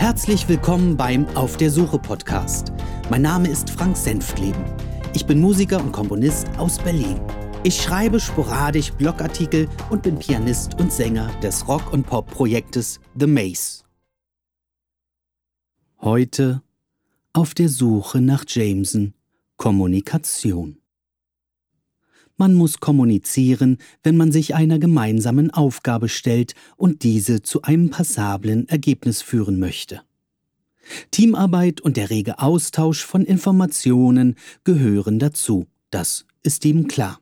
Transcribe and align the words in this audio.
Herzlich 0.00 0.48
willkommen 0.48 0.96
beim 0.96 1.28
Auf 1.36 1.58
der 1.58 1.70
Suche 1.70 1.98
Podcast. 1.98 2.72
Mein 3.10 3.20
Name 3.20 3.50
ist 3.50 3.68
Frank 3.68 3.98
Senftleben. 3.98 4.64
Ich 5.12 5.26
bin 5.26 5.38
Musiker 5.38 5.78
und 5.78 5.92
Komponist 5.92 6.48
aus 6.56 6.78
Berlin. 6.78 7.20
Ich 7.64 7.82
schreibe 7.82 8.18
sporadisch 8.18 8.92
Blogartikel 8.94 9.68
und 9.90 10.02
bin 10.02 10.18
Pianist 10.18 10.80
und 10.80 10.90
Sänger 10.90 11.28
des 11.42 11.68
Rock- 11.68 11.92
und 11.92 12.06
Pop-Projektes 12.06 12.98
The 13.14 13.26
Maze. 13.26 13.84
Heute 16.00 16.62
auf 17.34 17.52
der 17.52 17.68
Suche 17.68 18.22
nach 18.22 18.46
Jameson 18.48 19.12
Kommunikation. 19.58 20.79
Man 22.40 22.54
muss 22.54 22.80
kommunizieren, 22.80 23.76
wenn 24.02 24.16
man 24.16 24.32
sich 24.32 24.54
einer 24.54 24.78
gemeinsamen 24.78 25.50
Aufgabe 25.50 26.08
stellt 26.08 26.54
und 26.78 27.02
diese 27.02 27.42
zu 27.42 27.60
einem 27.60 27.90
passablen 27.90 28.66
Ergebnis 28.66 29.20
führen 29.20 29.58
möchte. 29.58 30.00
Teamarbeit 31.10 31.82
und 31.82 31.98
der 31.98 32.08
rege 32.08 32.38
Austausch 32.38 33.04
von 33.04 33.26
Informationen 33.26 34.36
gehören 34.64 35.18
dazu, 35.18 35.66
das 35.90 36.24
ist 36.42 36.64
ihm 36.64 36.88
klar. 36.88 37.20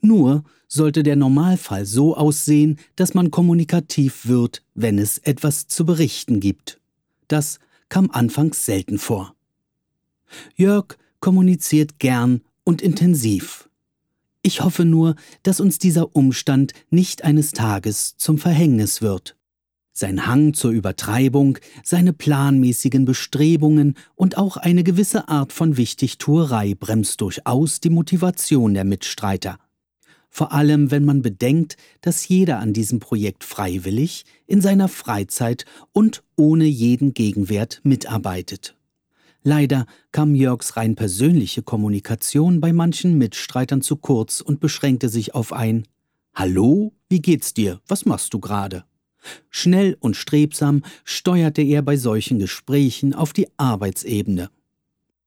Nur 0.00 0.42
sollte 0.66 1.04
der 1.04 1.14
Normalfall 1.14 1.86
so 1.86 2.16
aussehen, 2.16 2.80
dass 2.96 3.14
man 3.14 3.30
kommunikativ 3.30 4.26
wird, 4.26 4.64
wenn 4.74 4.98
es 4.98 5.18
etwas 5.18 5.68
zu 5.68 5.86
berichten 5.86 6.40
gibt. 6.40 6.80
Das 7.28 7.60
kam 7.88 8.10
anfangs 8.10 8.66
selten 8.66 8.98
vor. 8.98 9.36
Jörg 10.56 10.96
kommuniziert 11.20 12.00
gern 12.00 12.40
und 12.64 12.82
intensiv. 12.82 13.69
Ich 14.42 14.62
hoffe 14.62 14.84
nur, 14.84 15.16
dass 15.42 15.60
uns 15.60 15.78
dieser 15.78 16.16
Umstand 16.16 16.72
nicht 16.88 17.24
eines 17.24 17.52
Tages 17.52 18.16
zum 18.16 18.38
Verhängnis 18.38 19.02
wird. 19.02 19.36
Sein 19.92 20.26
Hang 20.26 20.54
zur 20.54 20.70
Übertreibung, 20.70 21.58
seine 21.84 22.14
planmäßigen 22.14 23.04
Bestrebungen 23.04 23.96
und 24.14 24.38
auch 24.38 24.56
eine 24.56 24.82
gewisse 24.82 25.28
Art 25.28 25.52
von 25.52 25.76
Wichtigtuerei 25.76 26.74
bremst 26.74 27.20
durchaus 27.20 27.80
die 27.80 27.90
Motivation 27.90 28.72
der 28.72 28.84
Mitstreiter. 28.84 29.58
Vor 30.30 30.52
allem, 30.52 30.90
wenn 30.90 31.04
man 31.04 31.20
bedenkt, 31.22 31.76
dass 32.00 32.26
jeder 32.28 32.60
an 32.60 32.72
diesem 32.72 33.00
Projekt 33.00 33.44
freiwillig, 33.44 34.24
in 34.46 34.62
seiner 34.62 34.88
Freizeit 34.88 35.66
und 35.92 36.22
ohne 36.36 36.64
jeden 36.64 37.12
Gegenwert 37.12 37.80
mitarbeitet. 37.82 38.76
Leider 39.42 39.86
kam 40.12 40.34
Jörgs 40.34 40.76
rein 40.76 40.96
persönliche 40.96 41.62
Kommunikation 41.62 42.60
bei 42.60 42.72
manchen 42.72 43.16
Mitstreitern 43.16 43.80
zu 43.80 43.96
kurz 43.96 44.40
und 44.40 44.60
beschränkte 44.60 45.08
sich 45.08 45.34
auf 45.34 45.52
ein 45.52 45.86
Hallo, 46.34 46.92
wie 47.08 47.22
geht's 47.22 47.54
dir? 47.54 47.80
Was 47.88 48.04
machst 48.04 48.34
du 48.34 48.40
gerade? 48.40 48.84
Schnell 49.48 49.96
und 50.00 50.16
strebsam 50.16 50.82
steuerte 51.04 51.62
er 51.62 51.82
bei 51.82 51.96
solchen 51.96 52.38
Gesprächen 52.38 53.14
auf 53.14 53.32
die 53.32 53.48
Arbeitsebene. 53.56 54.50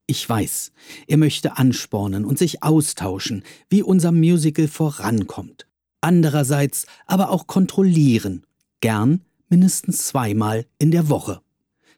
Ich 0.06 0.28
weiß, 0.28 0.72
er 1.08 1.18
möchte 1.18 1.58
anspornen 1.58 2.26
und 2.26 2.38
sich 2.38 2.62
austauschen, 2.62 3.44
wie 3.70 3.84
unser 3.84 4.12
Musical 4.12 4.68
vorankommt. 4.68 5.68
Andererseits 6.02 6.86
aber 7.06 7.30
auch 7.30 7.48
kontrollieren, 7.48 8.46
gern 8.82 9.22
mindestens 9.50 10.08
zweimal 10.08 10.66
in 10.78 10.92
der 10.92 11.10
Woche. 11.10 11.43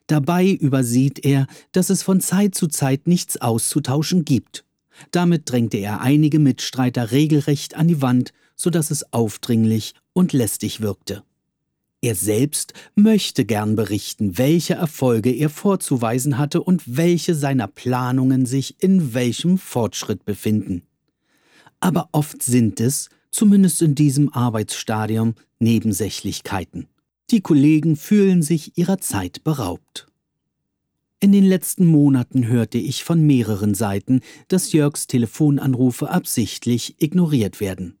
Dabei 0.06 0.50
übersieht 0.50 1.24
er, 1.24 1.46
dass 1.72 1.90
es 1.90 2.02
von 2.02 2.20
Zeit 2.20 2.54
zu 2.54 2.68
Zeit 2.68 3.06
nichts 3.06 3.40
auszutauschen 3.40 4.24
gibt. 4.24 4.64
Damit 5.10 5.50
drängte 5.50 5.78
er 5.78 6.00
einige 6.00 6.38
Mitstreiter 6.38 7.10
regelrecht 7.10 7.74
an 7.74 7.88
die 7.88 8.02
Wand, 8.02 8.32
so 8.54 8.70
dass 8.70 8.90
es 8.90 9.12
aufdringlich 9.12 9.94
und 10.12 10.32
lästig 10.32 10.80
wirkte. 10.80 11.22
Er 12.00 12.14
selbst 12.14 12.72
möchte 12.94 13.44
gern 13.44 13.74
berichten, 13.74 14.38
welche 14.38 14.74
Erfolge 14.74 15.30
er 15.30 15.50
vorzuweisen 15.50 16.38
hatte 16.38 16.62
und 16.62 16.96
welche 16.96 17.34
seiner 17.34 17.66
Planungen 17.66 18.46
sich 18.46 18.82
in 18.82 19.12
welchem 19.12 19.58
Fortschritt 19.58 20.24
befinden. 20.24 20.82
Aber 21.80 22.08
oft 22.12 22.42
sind 22.42 22.80
es, 22.80 23.08
zumindest 23.30 23.82
in 23.82 23.94
diesem 23.94 24.32
Arbeitsstadium, 24.32 25.34
Nebensächlichkeiten. 25.58 26.86
Die 27.30 27.40
Kollegen 27.40 27.96
fühlen 27.96 28.42
sich 28.42 28.78
ihrer 28.78 28.98
Zeit 28.98 29.42
beraubt. 29.42 30.06
In 31.18 31.32
den 31.32 31.44
letzten 31.44 31.86
Monaten 31.86 32.46
hörte 32.46 32.78
ich 32.78 33.02
von 33.02 33.26
mehreren 33.26 33.74
Seiten, 33.74 34.20
dass 34.48 34.72
Jörgs 34.72 35.08
Telefonanrufe 35.08 36.08
absichtlich 36.08 37.02
ignoriert 37.02 37.58
werden. 37.58 37.98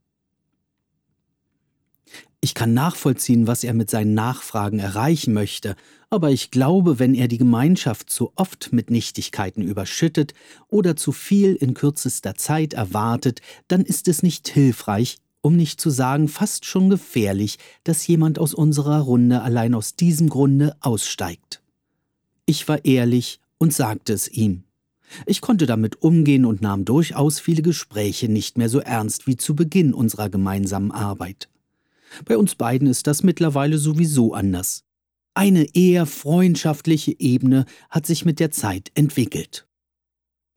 Ich 2.40 2.54
kann 2.54 2.74
nachvollziehen, 2.74 3.48
was 3.48 3.64
er 3.64 3.74
mit 3.74 3.90
seinen 3.90 4.14
Nachfragen 4.14 4.78
erreichen 4.78 5.34
möchte, 5.34 5.74
aber 6.10 6.30
ich 6.30 6.52
glaube, 6.52 7.00
wenn 7.00 7.14
er 7.14 7.26
die 7.26 7.38
Gemeinschaft 7.38 8.10
zu 8.10 8.30
oft 8.36 8.72
mit 8.72 8.90
Nichtigkeiten 8.90 9.62
überschüttet 9.62 10.34
oder 10.68 10.94
zu 10.94 11.10
viel 11.10 11.54
in 11.54 11.74
kürzester 11.74 12.36
Zeit 12.36 12.74
erwartet, 12.74 13.40
dann 13.66 13.80
ist 13.80 14.06
es 14.06 14.22
nicht 14.22 14.46
hilfreich, 14.46 15.16
um 15.46 15.54
nicht 15.54 15.80
zu 15.80 15.90
sagen 15.90 16.26
fast 16.26 16.64
schon 16.64 16.90
gefährlich, 16.90 17.58
dass 17.84 18.04
jemand 18.04 18.40
aus 18.40 18.52
unserer 18.52 18.98
Runde 19.02 19.42
allein 19.42 19.74
aus 19.74 19.94
diesem 19.94 20.28
Grunde 20.28 20.74
aussteigt. 20.80 21.62
Ich 22.46 22.66
war 22.66 22.84
ehrlich 22.84 23.38
und 23.56 23.72
sagte 23.72 24.12
es 24.12 24.26
ihm. 24.26 24.64
Ich 25.24 25.40
konnte 25.40 25.66
damit 25.66 26.02
umgehen 26.02 26.44
und 26.44 26.62
nahm 26.62 26.84
durchaus 26.84 27.38
viele 27.38 27.62
Gespräche 27.62 28.28
nicht 28.28 28.58
mehr 28.58 28.68
so 28.68 28.80
ernst 28.80 29.28
wie 29.28 29.36
zu 29.36 29.54
Beginn 29.54 29.94
unserer 29.94 30.30
gemeinsamen 30.30 30.90
Arbeit. 30.90 31.48
Bei 32.24 32.36
uns 32.36 32.56
beiden 32.56 32.88
ist 32.88 33.06
das 33.06 33.22
mittlerweile 33.22 33.78
sowieso 33.78 34.34
anders. 34.34 34.82
Eine 35.34 35.76
eher 35.76 36.06
freundschaftliche 36.06 37.14
Ebene 37.20 37.66
hat 37.88 38.04
sich 38.04 38.24
mit 38.24 38.40
der 38.40 38.50
Zeit 38.50 38.90
entwickelt. 38.94 39.68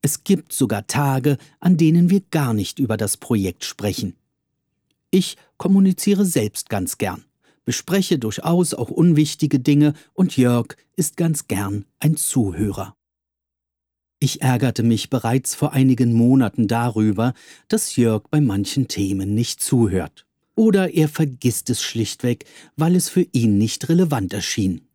Es 0.01 0.23
gibt 0.23 0.51
sogar 0.51 0.87
Tage, 0.87 1.37
an 1.59 1.77
denen 1.77 2.09
wir 2.09 2.21
gar 2.31 2.55
nicht 2.55 2.79
über 2.79 2.97
das 2.97 3.17
Projekt 3.17 3.65
sprechen. 3.65 4.15
Ich 5.11 5.37
kommuniziere 5.57 6.25
selbst 6.25 6.69
ganz 6.69 6.97
gern, 6.97 7.25
bespreche 7.65 8.19
durchaus 8.19 8.73
auch 8.73 8.89
unwichtige 8.89 9.59
Dinge 9.59 9.93
und 10.13 10.37
Jörg 10.37 10.75
ist 10.95 11.17
ganz 11.17 11.47
gern 11.47 11.85
ein 11.99 12.15
Zuhörer. 12.15 12.95
Ich 14.19 14.41
ärgerte 14.41 14.83
mich 14.83 15.09
bereits 15.09 15.55
vor 15.55 15.71
einigen 15.73 16.13
Monaten 16.13 16.67
darüber, 16.67 17.33
dass 17.69 17.95
Jörg 17.95 18.23
bei 18.29 18.41
manchen 18.41 18.87
Themen 18.87 19.33
nicht 19.33 19.61
zuhört. 19.61 20.25
Oder 20.55 20.93
er 20.93 21.07
vergisst 21.07 21.69
es 21.69 21.81
schlichtweg, 21.81 22.43
weil 22.75 22.97
es 22.97 23.07
für 23.07 23.25
ihn 23.31 23.57
nicht 23.57 23.87
relevant 23.87 24.33
erschien. 24.33 24.88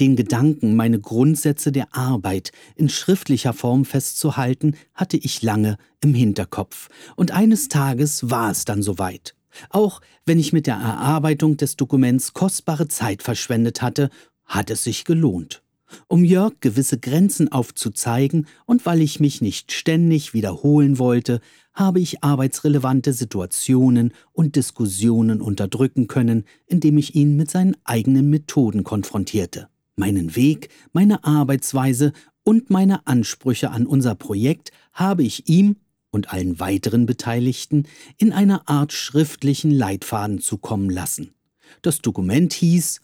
Den 0.00 0.16
Gedanken, 0.16 0.76
meine 0.76 1.00
Grundsätze 1.00 1.72
der 1.72 1.94
Arbeit 1.94 2.52
in 2.76 2.88
schriftlicher 2.88 3.52
Form 3.52 3.84
festzuhalten, 3.84 4.76
hatte 4.94 5.16
ich 5.16 5.42
lange 5.42 5.76
im 6.00 6.14
Hinterkopf, 6.14 6.88
und 7.16 7.32
eines 7.32 7.68
Tages 7.68 8.30
war 8.30 8.50
es 8.50 8.64
dann 8.64 8.82
soweit. 8.82 9.34
Auch 9.70 10.00
wenn 10.26 10.38
ich 10.38 10.52
mit 10.52 10.66
der 10.66 10.76
Erarbeitung 10.76 11.56
des 11.56 11.76
Dokuments 11.76 12.32
kostbare 12.32 12.88
Zeit 12.88 13.22
verschwendet 13.22 13.82
hatte, 13.82 14.10
hat 14.44 14.70
es 14.70 14.84
sich 14.84 15.04
gelohnt. 15.04 15.63
Um 16.08 16.24
Jörg 16.24 16.54
gewisse 16.60 16.98
Grenzen 16.98 17.50
aufzuzeigen 17.52 18.46
und 18.66 18.86
weil 18.86 19.00
ich 19.00 19.20
mich 19.20 19.40
nicht 19.40 19.72
ständig 19.72 20.34
wiederholen 20.34 20.98
wollte, 20.98 21.40
habe 21.74 22.00
ich 22.00 22.22
arbeitsrelevante 22.22 23.12
Situationen 23.12 24.12
und 24.32 24.56
Diskussionen 24.56 25.40
unterdrücken 25.40 26.06
können, 26.06 26.44
indem 26.66 26.98
ich 26.98 27.14
ihn 27.14 27.36
mit 27.36 27.50
seinen 27.50 27.76
eigenen 27.84 28.30
Methoden 28.30 28.84
konfrontierte. 28.84 29.68
Meinen 29.96 30.36
Weg, 30.36 30.70
meine 30.92 31.24
Arbeitsweise 31.24 32.12
und 32.44 32.70
meine 32.70 33.06
Ansprüche 33.06 33.70
an 33.70 33.86
unser 33.86 34.14
Projekt 34.14 34.70
habe 34.92 35.22
ich 35.22 35.48
ihm 35.48 35.76
und 36.10 36.32
allen 36.32 36.60
weiteren 36.60 37.06
Beteiligten 37.06 37.86
in 38.18 38.32
einer 38.32 38.68
Art 38.68 38.92
schriftlichen 38.92 39.70
Leitfaden 39.70 40.40
zukommen 40.40 40.90
lassen. 40.90 41.34
Das 41.82 42.00
Dokument 42.00 42.52
hieß 42.52 43.00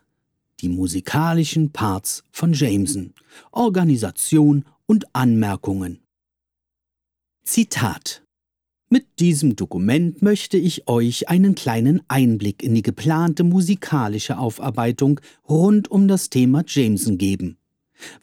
Die 0.60 0.68
musikalischen 0.68 1.72
Parts 1.72 2.24
von 2.30 2.52
Jameson, 2.52 3.14
Organisation 3.50 4.64
und 4.86 5.06
Anmerkungen. 5.14 6.00
Zitat 7.44 8.22
mit 8.92 9.20
diesem 9.20 9.54
Dokument 9.54 10.20
möchte 10.20 10.56
ich 10.58 10.88
euch 10.88 11.28
einen 11.28 11.54
kleinen 11.54 12.02
Einblick 12.08 12.60
in 12.60 12.74
die 12.74 12.82
geplante 12.82 13.44
musikalische 13.44 14.36
Aufarbeitung 14.36 15.20
rund 15.48 15.88
um 15.88 16.08
das 16.08 16.28
Thema 16.28 16.64
Jameson 16.66 17.16
geben. 17.16 17.56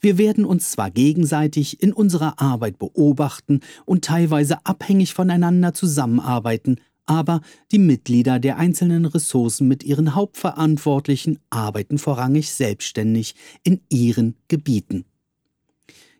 Wir 0.01 0.18
werden 0.18 0.44
uns 0.44 0.72
zwar 0.72 0.92
gegenseitig 0.92 1.81
in 1.81 1.94
unserer 1.94 2.42
Arbeit 2.42 2.80
beobachten 2.80 3.62
und 3.86 4.04
teilweise 4.04 4.66
abhängig 4.66 5.13
voneinander 5.13 5.74
zusammenarbeiten, 5.74 6.81
aber 7.07 7.42
die 7.71 7.80
Mitglieder 7.80 8.39
der 8.39 8.57
einzelnen 8.57 9.06
Ressourcen 9.06 9.68
mit 9.68 9.83
ihren 9.83 10.13
Hauptverantwortlichen 10.13 11.39
arbeiten 11.50 11.98
vorrangig 11.98 12.51
selbstständig 12.51 13.33
in 13.63 13.81
ihren 13.89 14.36
Gebieten. 14.48 15.06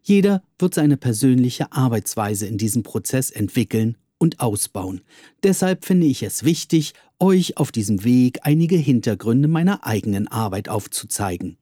Jeder 0.02 0.42
wird 0.58 0.74
seine 0.74 0.98
persönliche 0.98 1.72
Arbeitsweise 1.74 2.48
in 2.48 2.58
diesem 2.58 2.82
Prozess 2.82 3.30
entwickeln 3.30 3.98
und 4.18 4.40
ausbauen. 4.40 5.02
Deshalb 5.44 5.86
finde 5.86 6.08
ich 6.08 6.24
es 6.24 6.44
wichtig, 6.44 6.94
euch 7.20 7.58
auf 7.58 7.72
diesem 7.72 8.04
Weg 8.04 8.40
einige 8.44 8.78
Hintergründe 8.78 9.48
meiner 9.48 9.86
eigenen 9.86 10.28
Arbeit 10.28 10.70
aufzuzeigen. 10.70 11.58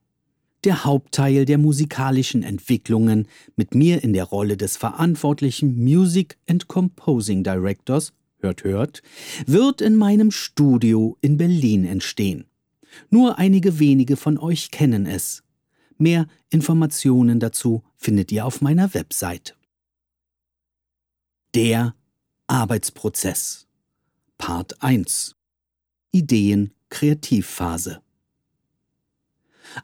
der 0.66 0.84
Hauptteil 0.84 1.46
der 1.46 1.60
musikalischen 1.60 2.42
Entwicklungen 2.44 3.28
mit 3.56 3.76
mir 3.76 4.04
in 4.04 4.14
der 4.14 4.24
Rolle 4.24 4.58
des 4.58 4.78
verantwortlichen 4.78 5.82
Music 5.82 6.38
and 6.50 6.68
Composing 6.68 7.44
Directors, 7.44 8.14
hört, 8.46 8.64
hört, 8.64 9.02
wird 9.46 9.82
in 9.82 9.96
meinem 9.96 10.32
Studio 10.32 11.18
in 11.22 11.38
Berlin 11.38 11.86
entstehen. 11.86 12.46
Nur 13.10 13.38
einige 13.40 13.80
wenige 13.80 14.16
von 14.16 14.38
euch 14.38 14.72
kennen 14.72 15.06
es. 15.06 15.44
Mehr 15.98 16.28
Informationen 16.50 17.40
dazu 17.40 17.84
findet 17.96 18.32
ihr 18.32 18.46
auf 18.46 18.62
meiner 18.62 18.94
Website. 18.94 19.58
Der 21.54 21.96
Arbeitsprozess 22.48 23.68
Part 24.38 24.82
1 24.82 25.36
Ideen 26.12 26.72
Kreativphase 26.90 28.02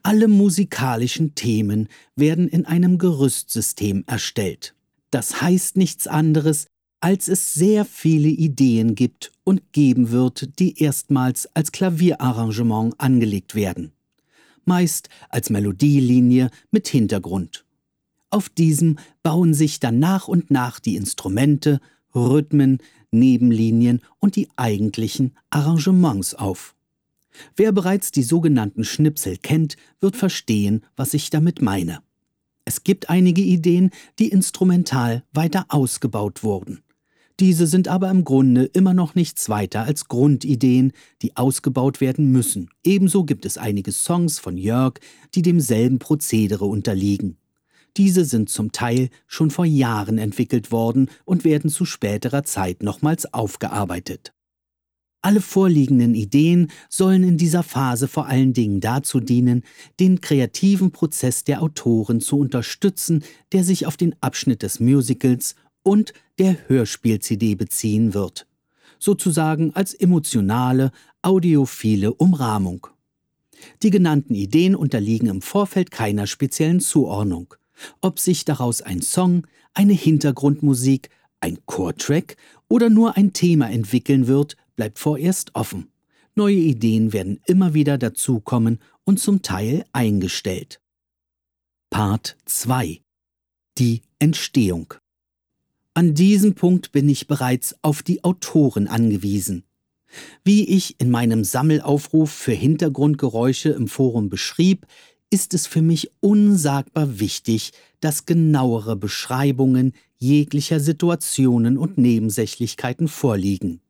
alle 0.03 0.27
musikalischen 0.27 1.35
Themen 1.35 1.87
werden 2.15 2.47
in 2.47 2.65
einem 2.65 2.97
Gerüstsystem 2.97 4.03
erstellt. 4.07 4.75
Das 5.09 5.41
heißt 5.41 5.77
nichts 5.77 6.07
anderes, 6.07 6.67
als 7.01 7.27
es 7.27 7.53
sehr 7.55 7.83
viele 7.83 8.29
Ideen 8.29 8.93
gibt 8.93 9.31
und 9.43 9.73
geben 9.73 10.11
wird, 10.11 10.59
die 10.59 10.81
erstmals 10.81 11.47
als 11.55 11.71
Klavierarrangement 11.71 12.93
angelegt 12.99 13.55
werden. 13.55 13.91
Meist 14.65 15.09
als 15.29 15.49
Melodielinie 15.49 16.51
mit 16.69 16.87
Hintergrund. 16.87 17.65
Auf 18.29 18.49
diesem 18.49 18.97
bauen 19.23 19.55
sich 19.55 19.79
dann 19.79 19.99
nach 19.99 20.27
und 20.27 20.51
nach 20.51 20.79
die 20.79 20.95
Instrumente, 20.95 21.81
Rhythmen, 22.13 22.77
Nebenlinien 23.09 24.01
und 24.19 24.35
die 24.35 24.47
eigentlichen 24.55 25.35
Arrangements 25.49 26.35
auf. 26.35 26.75
Wer 27.55 27.71
bereits 27.71 28.11
die 28.11 28.23
sogenannten 28.23 28.83
Schnipsel 28.83 29.37
kennt, 29.37 29.75
wird 29.99 30.15
verstehen, 30.15 30.85
was 30.95 31.13
ich 31.13 31.29
damit 31.31 31.61
meine. 31.61 32.01
Es 32.63 32.83
gibt 32.83 33.09
einige 33.09 33.41
Ideen, 33.41 33.89
die 34.19 34.29
instrumental 34.29 35.23
weiter 35.33 35.65
ausgebaut 35.69 36.43
wurden. 36.43 36.83
Diese 37.41 37.65
sind 37.65 37.87
aber 37.87 38.11
im 38.11 38.23
Grunde 38.23 38.65
immer 38.65 38.93
noch 38.93 39.15
nichts 39.15 39.49
weiter 39.49 39.81
als 39.81 40.07
Grundideen, 40.07 40.91
die 41.23 41.35
ausgebaut 41.35 41.99
werden 41.99 42.31
müssen. 42.31 42.69
Ebenso 42.83 43.23
gibt 43.23 43.47
es 43.47 43.57
einige 43.57 43.91
Songs 43.91 44.37
von 44.37 44.57
Jörg, 44.57 44.99
die 45.33 45.41
demselben 45.41 45.97
Prozedere 45.97 46.65
unterliegen. 46.65 47.37
Diese 47.97 48.25
sind 48.25 48.49
zum 48.49 48.71
Teil 48.71 49.09
schon 49.25 49.49
vor 49.49 49.65
Jahren 49.65 50.19
entwickelt 50.19 50.71
worden 50.71 51.09
und 51.25 51.43
werden 51.43 51.71
zu 51.71 51.83
späterer 51.83 52.43
Zeit 52.43 52.83
nochmals 52.83 53.33
aufgearbeitet. 53.33 54.33
Alle 55.23 55.41
vorliegenden 55.41 56.13
Ideen 56.13 56.71
sollen 56.89 57.23
in 57.23 57.37
dieser 57.37 57.63
Phase 57.63 58.07
vor 58.07 58.27
allen 58.27 58.53
Dingen 58.53 58.81
dazu 58.81 59.19
dienen, 59.19 59.63
den 59.99 60.21
kreativen 60.21 60.91
Prozess 60.91 61.43
der 61.43 61.63
Autoren 61.63 62.21
zu 62.21 62.37
unterstützen, 62.37 63.23
der 63.51 63.63
sich 63.63 63.87
auf 63.87 63.97
den 63.97 64.15
Abschnitt 64.21 64.61
des 64.61 64.79
Musicals 64.79 65.55
und 65.83 66.13
der 66.39 66.57
Hörspiel-CD 66.67 67.55
beziehen 67.55 68.13
wird, 68.13 68.47
sozusagen 68.99 69.75
als 69.75 69.93
emotionale, 69.93 70.91
audiophile 71.21 72.13
Umrahmung. 72.13 72.87
Die 73.83 73.89
genannten 73.89 74.33
Ideen 74.35 74.75
unterliegen 74.75 75.27
im 75.27 75.41
Vorfeld 75.41 75.91
keiner 75.91 76.27
speziellen 76.27 76.79
Zuordnung. 76.79 77.53
Ob 78.01 78.19
sich 78.19 78.45
daraus 78.45 78.81
ein 78.81 79.01
Song, 79.01 79.47
eine 79.73 79.93
Hintergrundmusik, 79.93 81.09
ein 81.39 81.59
Chortrack 81.65 82.37
oder 82.67 82.89
nur 82.89 83.17
ein 83.17 83.33
Thema 83.33 83.69
entwickeln 83.69 84.27
wird, 84.27 84.57
bleibt 84.75 84.99
vorerst 84.99 85.55
offen. 85.55 85.91
Neue 86.35 86.55
Ideen 86.55 87.13
werden 87.13 87.41
immer 87.45 87.73
wieder 87.73 87.97
dazukommen 87.97 88.79
und 89.03 89.19
zum 89.19 89.41
Teil 89.41 89.83
eingestellt. 89.91 90.79
Part 91.89 92.37
2 92.45 93.01
Die 93.77 94.01
Entstehung 94.19 94.93
An 95.93 96.13
diesem 96.13 96.55
Punkt 96.55 96.93
bin 96.93 97.09
ich 97.09 97.27
bereits 97.27 97.75
auf 97.81 98.01
die 98.01 98.23
Autoren 98.23 98.87
angewiesen. 98.87 99.63
Wie 100.43 100.67
ich 100.67 100.99
in 100.99 101.09
meinem 101.09 101.43
Sammelaufruf 101.43 102.31
für 102.31 102.53
Hintergrundgeräusche 102.53 103.69
im 103.69 103.87
Forum 103.87 104.29
beschrieb, 104.29 104.87
ist 105.29 105.53
es 105.53 105.67
für 105.67 105.81
mich 105.81 106.11
unsagbar 106.21 107.19
wichtig, 107.19 107.71
dass 107.99 108.25
genauere 108.25 108.95
Beschreibungen 108.95 109.93
jeglicher 110.17 110.79
Situationen 110.79 111.77
und 111.77 111.97
Nebensächlichkeiten 111.97 113.07
vorliegen 113.07 113.81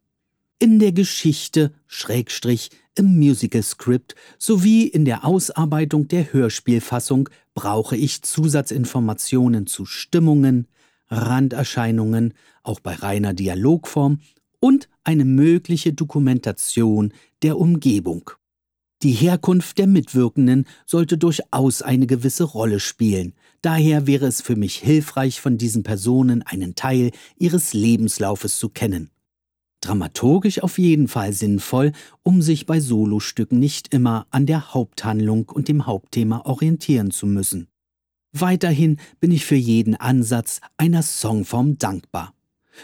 in 0.61 0.77
der 0.77 0.91
Geschichte, 0.91 1.71
Schrägstrich, 1.87 2.69
im 2.95 3.17
Musical 3.17 3.63
Script 3.63 4.13
sowie 4.37 4.83
in 4.83 5.05
der 5.05 5.25
Ausarbeitung 5.25 6.07
der 6.07 6.33
Hörspielfassung 6.33 7.29
brauche 7.55 7.97
ich 7.97 8.21
Zusatzinformationen 8.21 9.65
zu 9.65 9.85
Stimmungen, 9.85 10.67
Randerscheinungen, 11.11 12.33
auch 12.63 12.79
bei 12.79 12.95
reiner 12.95 13.33
Dialogform 13.33 14.19
und 14.59 14.89
eine 15.03 15.25
mögliche 15.25 15.93
Dokumentation 15.93 17.13
der 17.43 17.57
Umgebung. 17.57 18.31
Die 19.03 19.11
Herkunft 19.11 19.77
der 19.77 19.87
Mitwirkenden 19.87 20.65
sollte 20.85 21.17
durchaus 21.17 21.81
eine 21.81 22.07
gewisse 22.07 22.43
Rolle 22.43 22.79
spielen. 22.79 23.33
Daher 23.61 24.07
wäre 24.07 24.27
es 24.27 24.41
für 24.41 24.55
mich 24.55 24.75
hilfreich, 24.75 25.41
von 25.41 25.57
diesen 25.57 25.83
Personen 25.83 26.43
einen 26.43 26.75
Teil 26.75 27.11
ihres 27.37 27.73
Lebenslaufes 27.73 28.57
zu 28.57 28.69
kennen 28.69 29.09
dramaturgisch 29.81 30.61
auf 30.61 30.77
jeden 30.77 31.07
Fall 31.07 31.33
sinnvoll, 31.33 31.91
um 32.23 32.41
sich 32.41 32.65
bei 32.65 32.79
Solostücken 32.79 33.59
nicht 33.59 33.93
immer 33.93 34.27
an 34.29 34.45
der 34.45 34.73
Haupthandlung 34.73 35.49
und 35.49 35.67
dem 35.67 35.85
Hauptthema 35.85 36.41
orientieren 36.45 37.11
zu 37.11 37.25
müssen. 37.25 37.67
Weiterhin 38.33 38.97
bin 39.19 39.31
ich 39.31 39.45
für 39.45 39.55
jeden 39.55 39.95
Ansatz 39.95 40.61
einer 40.77 41.03
Songform 41.03 41.77
dankbar. 41.77 42.33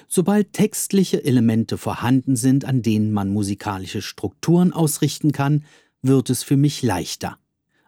Sobald 0.08 0.54
textliche 0.54 1.24
Elemente 1.24 1.78
vorhanden 1.78 2.36
sind, 2.36 2.66
an 2.66 2.82
denen 2.82 3.12
man 3.12 3.30
musikalische 3.30 4.02
Strukturen 4.02 4.74
ausrichten 4.74 5.32
kann, 5.32 5.64
wird 6.02 6.30
es 6.30 6.44
für 6.44 6.58
mich 6.58 6.84
leichter. 6.84 7.38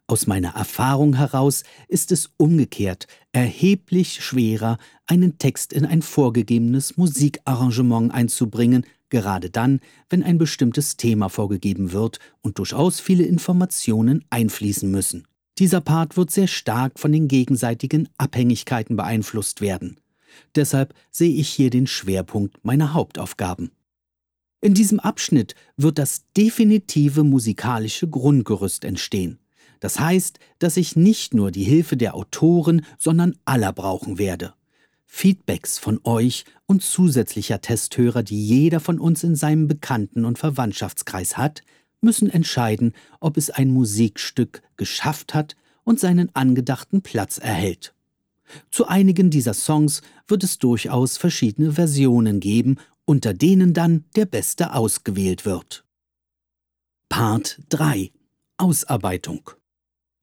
Aus 0.07 0.25
meiner 0.25 0.55
Erfahrung 0.55 1.15
heraus 1.15 1.63
ist 1.87 2.11
es 2.11 2.31
umgekehrt 2.37 3.05
erheblich 3.31 4.23
schwerer, 4.23 4.79
einen 5.05 5.37
Text 5.37 5.71
in 5.71 5.85
ein 5.85 6.01
vorgegebenes 6.01 6.97
Musikarrangement 6.97 8.11
einzubringen, 8.11 8.87
gerade 9.09 9.51
dann, 9.51 9.81
wenn 10.09 10.23
ein 10.23 10.39
bestimmtes 10.39 10.97
Thema 10.97 11.29
vorgegeben 11.29 11.91
wird 11.91 12.19
und 12.41 12.57
durchaus 12.57 12.99
viele 12.99 13.23
Informationen 13.23 14.25
einfließen 14.31 14.89
müssen. 14.89 15.27
Dieser 15.59 15.81
Part 15.81 16.15
wird 16.15 16.31
sehr 16.31 16.47
stark 16.47 16.97
von 16.97 17.11
den 17.11 17.27
gegenseitigen 17.27 18.07
Abhängigkeiten 18.17 18.95
beeinflusst 18.95 19.59
werden. 19.59 19.99
Deshalb 20.55 20.93
sehe 21.11 21.33
ich 21.33 21.49
hier 21.49 21.69
den 21.69 21.85
Schwerpunkt 21.85 22.63
meiner 22.63 22.93
Hauptaufgaben. 22.93 23.71
In 24.61 24.73
diesem 24.73 25.01
Abschnitt 25.01 25.55
wird 25.75 25.99
das 25.99 26.23
definitive 26.37 27.23
musikalische 27.23 28.07
Grundgerüst 28.07 28.85
entstehen. 28.85 29.39
Das 29.81 29.99
heißt, 29.99 30.39
dass 30.59 30.77
ich 30.77 30.95
nicht 30.95 31.33
nur 31.33 31.51
die 31.51 31.63
Hilfe 31.63 31.97
der 31.97 32.15
Autoren, 32.15 32.85
sondern 32.97 33.35
aller 33.43 33.73
brauchen 33.73 34.17
werde. 34.17 34.53
Feedbacks 35.05 35.77
von 35.77 35.99
euch 36.03 36.45
und 36.67 36.83
zusätzlicher 36.83 37.61
Testhörer, 37.61 38.23
die 38.23 38.45
jeder 38.45 38.79
von 38.79 38.99
uns 38.99 39.23
in 39.23 39.35
seinem 39.35 39.67
Bekannten- 39.67 40.23
und 40.23 40.37
Verwandtschaftskreis 40.37 41.37
hat, 41.37 41.63
müssen 42.01 42.29
entscheiden, 42.29 42.93
ob 43.19 43.37
es 43.37 43.49
ein 43.49 43.71
Musikstück 43.71 44.61
geschafft 44.77 45.33
hat 45.33 45.55
und 45.83 45.99
seinen 45.99 46.33
angedachten 46.35 47.01
Platz 47.01 47.37
erhält. 47.37 47.93
Zu 48.71 48.87
einigen 48.87 49.29
dieser 49.29 49.53
Songs 49.53 50.01
wird 50.27 50.43
es 50.43 50.57
durchaus 50.57 51.17
verschiedene 51.17 51.73
Versionen 51.73 52.39
geben, 52.39 52.77
unter 53.05 53.33
denen 53.33 53.73
dann 53.73 54.05
der 54.15 54.25
beste 54.25 54.73
ausgewählt 54.73 55.45
wird. 55.45 55.83
Part 57.09 57.59
3 57.69 58.11
Ausarbeitung 58.57 59.49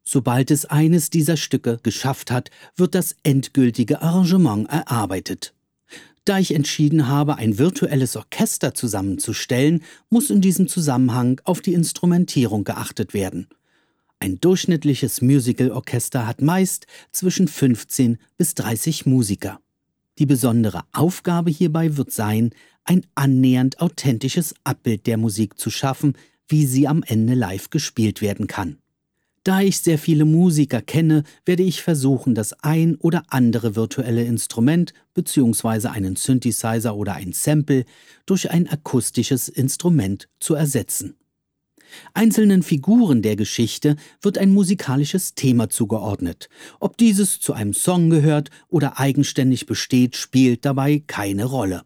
Sobald 0.04 0.52
es 0.52 0.66
eines 0.66 1.10
dieser 1.10 1.36
Stücke 1.36 1.80
geschafft 1.82 2.30
hat, 2.30 2.50
wird 2.76 2.94
das 2.94 3.16
endgültige 3.24 4.02
Arrangement 4.02 4.68
erarbeitet. 4.70 5.55
Da 6.26 6.40
ich 6.40 6.56
entschieden 6.56 7.06
habe, 7.06 7.36
ein 7.36 7.56
virtuelles 7.56 8.16
Orchester 8.16 8.74
zusammenzustellen, 8.74 9.84
muss 10.10 10.28
in 10.28 10.40
diesem 10.40 10.66
Zusammenhang 10.66 11.40
auf 11.44 11.60
die 11.60 11.72
Instrumentierung 11.72 12.64
geachtet 12.64 13.14
werden. 13.14 13.46
Ein 14.18 14.40
durchschnittliches 14.40 15.22
Musical-Orchester 15.22 16.26
hat 16.26 16.42
meist 16.42 16.88
zwischen 17.12 17.46
15 17.46 18.18
bis 18.36 18.54
30 18.54 19.06
Musiker. 19.06 19.60
Die 20.18 20.26
besondere 20.26 20.82
Aufgabe 20.92 21.50
hierbei 21.50 21.96
wird 21.96 22.10
sein, 22.10 22.50
ein 22.82 23.06
annähernd 23.14 23.80
authentisches 23.80 24.52
Abbild 24.64 25.06
der 25.06 25.18
Musik 25.18 25.60
zu 25.60 25.70
schaffen, 25.70 26.14
wie 26.48 26.66
sie 26.66 26.88
am 26.88 27.04
Ende 27.04 27.34
live 27.34 27.70
gespielt 27.70 28.20
werden 28.20 28.48
kann. 28.48 28.78
Da 29.46 29.60
ich 29.60 29.78
sehr 29.78 29.96
viele 29.96 30.24
Musiker 30.24 30.82
kenne, 30.82 31.22
werde 31.44 31.62
ich 31.62 31.80
versuchen, 31.80 32.34
das 32.34 32.52
ein 32.64 32.96
oder 32.96 33.22
andere 33.28 33.76
virtuelle 33.76 34.24
Instrument 34.24 34.92
bzw. 35.14 35.86
einen 35.86 36.16
Synthesizer 36.16 36.96
oder 36.96 37.14
ein 37.14 37.32
Sample 37.32 37.84
durch 38.26 38.50
ein 38.50 38.68
akustisches 38.68 39.48
Instrument 39.48 40.28
zu 40.40 40.56
ersetzen. 40.56 41.14
Einzelnen 42.12 42.64
Figuren 42.64 43.22
der 43.22 43.36
Geschichte 43.36 43.94
wird 44.20 44.36
ein 44.36 44.52
musikalisches 44.52 45.36
Thema 45.36 45.70
zugeordnet. 45.70 46.48
Ob 46.80 46.96
dieses 46.96 47.38
zu 47.38 47.52
einem 47.52 47.72
Song 47.72 48.10
gehört 48.10 48.50
oder 48.66 48.98
eigenständig 48.98 49.66
besteht, 49.66 50.16
spielt 50.16 50.64
dabei 50.64 51.04
keine 51.06 51.44
Rolle. 51.44 51.85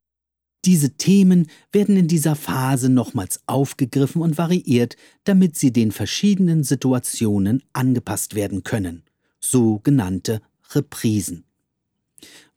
Diese 0.64 0.90
Themen 0.90 1.46
werden 1.72 1.96
in 1.96 2.06
dieser 2.06 2.36
Phase 2.36 2.90
nochmals 2.90 3.40
aufgegriffen 3.46 4.20
und 4.20 4.36
variiert, 4.36 4.96
damit 5.24 5.56
sie 5.56 5.72
den 5.72 5.90
verschiedenen 5.90 6.64
Situationen 6.64 7.62
angepasst 7.72 8.34
werden 8.34 8.62
können. 8.62 9.02
Sogenannte 9.40 10.42
Reprisen. 10.70 11.44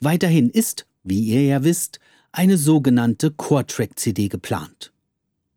Weiterhin 0.02 0.50
ist, 0.50 0.86
wie 1.04 1.22
ihr 1.22 1.44
ja 1.44 1.64
wisst, 1.64 2.00
eine 2.34 2.58
sogenannte 2.58 3.32
Core-Track-CD 3.32 4.28
geplant. 4.28 4.92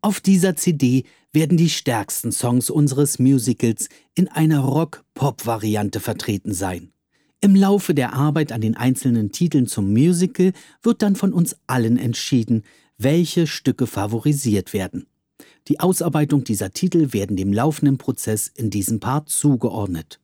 Auf 0.01 0.21
dieser 0.21 0.55
CD 0.55 1.05
werden 1.33 1.57
die 1.57 1.71
stärksten 1.71 2.31
Songs 2.31 2.71
unseres 2.71 3.19
Musicals 3.19 3.89
in 4.15 4.29
einer 4.29 4.61
Rock-Pop-Variante 4.61 5.99
vertreten 5.99 6.55
sein. 6.55 6.93
Im 7.47 7.55
Laufe 7.55 7.95
der 7.95 8.13
Arbeit 8.13 8.51
an 8.51 8.61
den 8.61 8.77
einzelnen 8.77 9.31
Titeln 9.31 9.69
zum 9.69 9.93
Musical 9.93 10.53
wird 10.83 11.01
dann 11.01 11.15
von 11.15 11.33
uns 11.33 11.55
allen 11.69 11.97
entschieden, 11.97 12.65
welche 12.99 13.47
Stücke 13.47 13.87
favorisiert 13.87 14.73
werden. 14.73 15.07
Die 15.69 15.79
Ausarbeitung 15.79 16.43
dieser 16.43 16.73
Titel 16.73 17.13
werden 17.13 17.37
dem 17.37 17.53
laufenden 17.53 17.99
Prozess 17.99 18.49
in 18.49 18.71
diesem 18.71 18.99
Part 18.99 19.29
zugeordnet. 19.29 20.19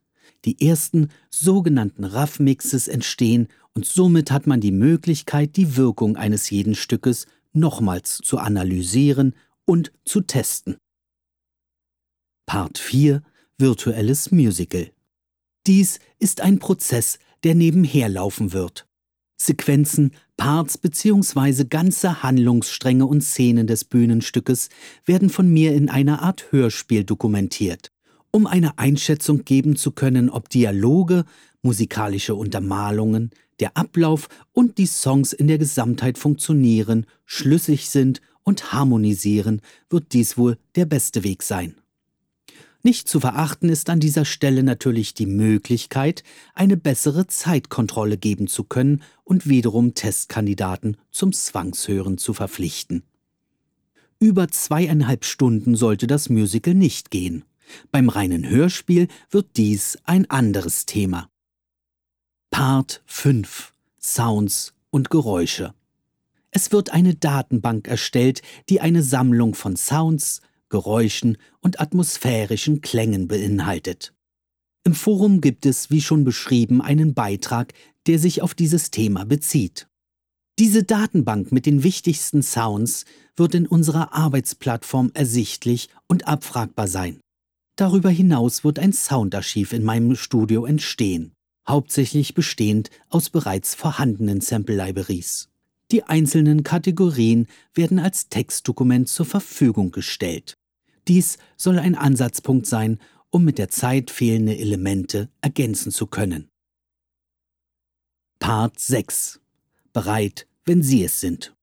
Die 0.44 0.66
ersten 0.66 1.10
sogenannten 1.30 2.02
Rough-Mixes 2.02 2.88
entstehen 2.88 3.46
und 3.72 3.86
somit 3.86 4.32
hat 4.32 4.48
man 4.48 4.60
die 4.60 4.72
Möglichkeit, 4.72 5.54
die 5.54 5.76
Wirkung 5.76 6.16
eines 6.16 6.50
jeden 6.50 6.74
Stückes 6.74 7.26
nochmals 7.52 8.18
zu 8.18 8.38
analysieren 8.38 9.36
und 9.64 9.92
zu 10.04 10.22
testen. 10.22 10.76
Part 12.46 12.78
4 12.78 13.22
Virtuelles 13.58 14.32
Musical. 14.32 14.90
Dies 15.66 16.00
ist 16.19 16.40
ein 16.40 16.59
Prozess, 16.59 17.19
der 17.45 17.54
nebenher 17.54 18.09
laufen 18.09 18.52
wird. 18.52 18.87
Sequenzen, 19.37 20.12
Parts 20.37 20.76
bzw. 20.78 21.64
ganze 21.64 22.23
Handlungsstränge 22.23 23.07
und 23.07 23.23
Szenen 23.23 23.66
des 23.66 23.85
Bühnenstückes 23.85 24.71
werden 25.04 25.31
von 25.31 25.49
mir 25.49 25.75
in 25.75 25.88
einer 25.88 26.23
Art 26.23 26.50
Hörspiel 26.50 27.04
dokumentiert, 27.04 27.92
um 28.33 28.47
eine 28.47 28.78
Einschätzung 28.78 29.45
geben 29.45 29.76
zu 29.76 29.92
können, 29.92 30.31
ob 30.31 30.49
Dialoge, 30.49 31.25
musikalische 31.62 32.35
Untermalungen, 32.35 33.31
der 33.61 33.76
Ablauf 33.76 34.28
und 34.52 34.78
die 34.78 34.87
Songs 34.87 35.33
in 35.33 35.47
der 35.47 35.59
Gesamtheit 35.59 36.19
funktionieren, 36.19 37.07
schlüssig 37.25 37.88
sind 37.88 38.21
und 38.42 38.73
harmonisieren, 38.73 39.61
wird 39.90 40.12
dies 40.12 40.37
wohl 40.37 40.57
der 40.75 40.87
beste 40.87 41.23
Weg 41.23 41.45
sein. 41.45 41.76
Nicht 42.84 43.08
zu 43.08 43.20
verachten 43.20 43.68
ist 43.68 43.90
an 43.90 44.00
dieser 44.00 44.24
Stelle 44.24 44.64
natürlich 44.64 45.14
die 45.14 45.26
Möglichkeit, 45.26 46.24
eine 46.54 46.76
bessere 46.76 47.28
Zeitkontrolle 47.28 48.18
geben 48.18 48.48
zu 48.48 48.64
können 48.64 49.02
und 49.22 49.48
wiederum 49.48 49.94
Testkandidaten 49.94 50.96
zum 51.12 51.32
Zwangshören 51.32 52.18
zu 52.18 52.34
verpflichten. 52.34 53.04
Über 54.18 54.48
zweieinhalb 54.48 55.24
Stunden 55.24 55.76
sollte 55.76 56.08
das 56.08 56.28
Musical 56.28 56.74
nicht 56.74 57.10
gehen. 57.10 57.44
Beim 57.92 58.08
reinen 58.08 58.48
Hörspiel 58.48 59.08
wird 59.30 59.56
dies 59.56 59.98
ein 60.04 60.28
anderes 60.28 60.84
Thema. 60.84 61.28
Part 62.50 63.02
5 63.06 63.72
Sounds 64.00 64.74
und 64.90 65.08
Geräusche. 65.08 65.72
Es 66.50 66.72
wird 66.72 66.90
eine 66.90 67.14
Datenbank 67.14 67.86
erstellt, 67.88 68.42
die 68.68 68.80
eine 68.80 69.02
Sammlung 69.02 69.54
von 69.54 69.76
Sounds, 69.76 70.42
Geräuschen 70.72 71.36
und 71.60 71.80
atmosphärischen 71.80 72.80
Klängen 72.80 73.28
beinhaltet. 73.28 74.14
Im 74.84 74.94
Forum 74.94 75.40
gibt 75.40 75.66
es, 75.66 75.90
wie 75.90 76.00
schon 76.00 76.24
beschrieben, 76.24 76.80
einen 76.80 77.14
Beitrag, 77.14 77.74
der 78.08 78.18
sich 78.18 78.42
auf 78.42 78.54
dieses 78.54 78.90
Thema 78.90 79.24
bezieht. 79.24 79.86
Diese 80.58 80.82
Datenbank 80.82 81.52
mit 81.52 81.66
den 81.66 81.82
wichtigsten 81.82 82.42
Sounds 82.42 83.04
wird 83.36 83.54
in 83.54 83.66
unserer 83.66 84.14
Arbeitsplattform 84.14 85.10
ersichtlich 85.14 85.88
und 86.08 86.26
abfragbar 86.26 86.88
sein. 86.88 87.20
Darüber 87.76 88.10
hinaus 88.10 88.64
wird 88.64 88.78
ein 88.78 88.92
Soundarchiv 88.92 89.72
in 89.72 89.84
meinem 89.84 90.16
Studio 90.16 90.64
entstehen, 90.64 91.32
hauptsächlich 91.68 92.34
bestehend 92.34 92.90
aus 93.08 93.28
bereits 93.30 93.74
vorhandenen 93.74 94.40
Sample 94.40 94.76
Libraries. 94.76 95.48
Die 95.90 96.04
einzelnen 96.04 96.64
Kategorien 96.64 97.46
werden 97.74 97.98
als 97.98 98.30
Textdokument 98.30 99.10
zur 99.10 99.26
Verfügung 99.26 99.90
gestellt. 99.90 100.54
Dies 101.09 101.38
soll 101.56 101.78
ein 101.78 101.94
Ansatzpunkt 101.94 102.66
sein, 102.66 102.99
um 103.30 103.44
mit 103.44 103.59
der 103.59 103.68
Zeit 103.68 104.11
fehlende 104.11 104.56
Elemente 104.56 105.28
ergänzen 105.40 105.90
zu 105.90 106.06
können. 106.06 106.49
Part 108.38 108.78
6 108.78 109.40
Bereit, 109.92 110.47
wenn 110.64 110.82
Sie 110.82 111.04
es 111.04 111.21
sind. 111.21 111.54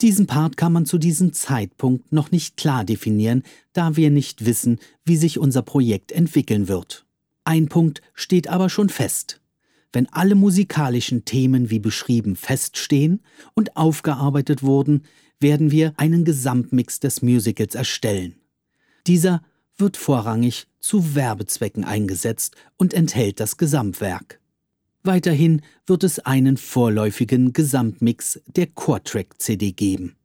Diesen 0.00 0.26
Part 0.26 0.56
kann 0.56 0.72
man 0.72 0.86
zu 0.86 0.98
diesem 0.98 1.32
Zeitpunkt 1.32 2.12
noch 2.12 2.30
nicht 2.32 2.56
klar 2.56 2.84
definieren, 2.84 3.44
da 3.72 3.96
wir 3.96 4.10
nicht 4.10 4.44
wissen, 4.44 4.80
wie 5.04 5.16
sich 5.16 5.38
unser 5.38 5.62
Projekt 5.62 6.10
entwickeln 6.10 6.66
wird. 6.66 7.06
Ein 7.44 7.68
Punkt 7.68 8.02
steht 8.14 8.48
aber 8.48 8.68
schon 8.68 8.88
fest. 8.88 9.40
Wenn 9.92 10.08
alle 10.12 10.34
musikalischen 10.34 11.24
Themen 11.24 11.70
wie 11.70 11.78
beschrieben 11.78 12.34
feststehen 12.34 13.22
und 13.54 13.76
aufgearbeitet 13.76 14.62
wurden, 14.62 15.04
werden 15.40 15.70
wir 15.70 15.92
einen 15.98 16.24
Gesamtmix 16.24 16.98
des 16.98 17.22
Musicals 17.22 17.74
erstellen. 17.74 18.41
Dieser 19.06 19.42
wird 19.76 19.96
vorrangig 19.96 20.66
zu 20.80 21.14
Werbezwecken 21.14 21.84
eingesetzt 21.84 22.56
und 22.76 22.94
enthält 22.94 23.40
das 23.40 23.56
Gesamtwerk. 23.56 24.40
Weiterhin 25.02 25.62
wird 25.86 26.04
es 26.04 26.20
einen 26.20 26.56
vorläufigen 26.56 27.52
Gesamtmix 27.52 28.40
der 28.46 28.68
Core-Track-CD 28.68 29.72
geben. 29.72 30.16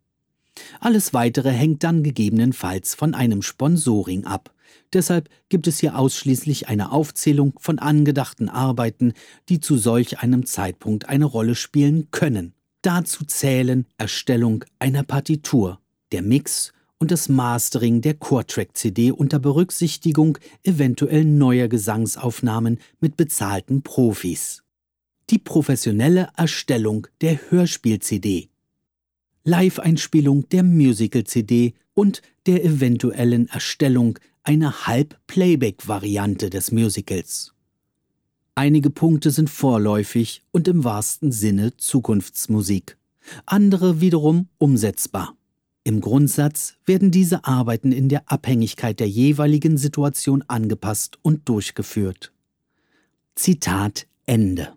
Alles 0.80 1.14
weitere 1.14 1.52
hängt 1.52 1.84
dann 1.84 2.04
gegebenenfalls 2.04 2.94
von 2.94 3.14
einem 3.14 3.42
Sponsoring 3.42 4.26
ab. 4.26 4.54
Deshalb 4.94 5.30
gibt 5.50 5.68
es 5.68 5.80
hier 5.80 5.98
ausschließlich 5.98 6.68
eine 6.68 6.92
Aufzählung 6.92 7.54
von 7.60 7.80
angedachten 7.80 8.50
Arbeiten, 8.50 9.14
die 9.50 9.60
zu 9.60 9.78
solch 9.78 10.20
einem 10.20 10.46
Zeitpunkt 10.46 11.10
eine 11.10 11.26
Rolle 11.26 11.56
spielen 11.56 12.10
können. 12.12 12.54
Dazu 12.82 13.26
zählen 13.26 13.86
Erstellung 13.98 14.64
einer 14.80 15.04
Partitur, 15.04 15.80
der 16.12 16.22
Mix 16.22 16.72
und 17.00 17.12
das 17.12 17.30
Mastering 17.30 18.02
der 18.02 18.16
Core-Track-CD 18.16 19.12
unter 19.12 19.40
Berücksichtigung 19.40 20.38
eventuell 20.64 21.26
neuer 21.26 21.68
Gesangsaufnahmen 21.68 22.80
mit 23.00 23.18
bezahlten 23.18 23.84
Profis. 23.84 24.64
Die 25.30 25.38
professionelle 25.38 26.30
Erstellung 26.36 27.08
der 27.22 27.40
Hörspiel-CD. 27.50 28.50
Live-Einspielung 29.44 30.50
der 30.50 30.64
Musical-CD 30.64 31.74
und 31.94 32.22
der 32.48 32.66
eventuellen 32.66 33.48
Erstellung 33.48 34.18
einer 34.44 34.88
Halb-Playback-Variante 34.88 36.50
des 36.50 36.72
Musicals. 36.72 37.54
Einige 38.56 38.90
Punkte 38.90 39.30
sind 39.30 39.50
vorläufig 39.50 40.44
und 40.52 40.68
im 40.68 40.84
wahrsten 40.84 41.32
Sinne 41.32 41.78
Zukunftsmusik, 41.78 42.98
andere 43.46 44.02
wiederum 44.02 44.48
umsetzbar. 44.58 45.37
Im 45.88 46.02
Grundsatz 46.02 46.76
werden 46.86 47.12
diese 47.12 47.46
Arbeiten 47.46 47.94
in 47.94 48.10
der 48.10 48.30
Abhängigkeit 48.30 49.00
der 49.00 49.08
jeweiligen 49.08 49.78
Situation 49.78 50.44
angepasst 50.50 51.18
und 51.22 51.48
durchgeführt. 51.48 52.34
Zitat 53.36 54.06
Ende. 54.26 54.74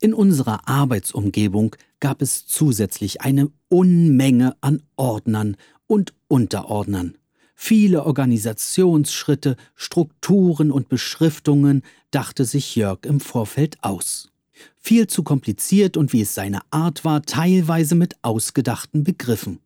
In 0.00 0.12
unserer 0.12 0.68
Arbeitsumgebung 0.68 1.76
gab 2.00 2.20
es 2.20 2.48
zusätzlich 2.48 3.20
eine 3.20 3.52
Unmenge 3.68 4.56
an 4.60 4.82
Ordnern 4.96 5.56
und 5.86 6.12
Unterordnern. 6.26 7.16
Viele 7.54 8.06
Organisationsschritte, 8.06 9.54
Strukturen 9.76 10.72
und 10.72 10.88
Beschriftungen 10.88 11.82
dachte 12.10 12.44
sich 12.44 12.74
Jörg 12.74 13.04
im 13.04 13.20
Vorfeld 13.20 13.76
aus. 13.84 14.32
Viel 14.76 15.06
zu 15.06 15.22
kompliziert 15.22 15.96
und 15.96 16.12
wie 16.12 16.22
es 16.22 16.34
seine 16.34 16.60
Art 16.70 17.04
war, 17.04 17.22
teilweise 17.22 17.94
mit 17.94 18.16
ausgedachten 18.22 19.04
Begriffen. 19.04 19.60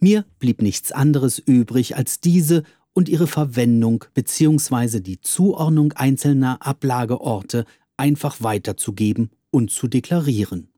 Mir 0.00 0.24
blieb 0.38 0.62
nichts 0.62 0.92
anderes 0.92 1.38
übrig, 1.38 1.96
als 1.96 2.20
diese 2.20 2.62
und 2.92 3.08
ihre 3.08 3.26
Verwendung 3.26 4.04
bzw. 4.14 5.00
die 5.00 5.20
Zuordnung 5.20 5.92
einzelner 5.92 6.66
Ablageorte 6.66 7.66
einfach 7.96 8.42
weiterzugeben 8.42 9.30
und 9.50 9.70
zu 9.70 9.86
deklarieren. 9.86 10.68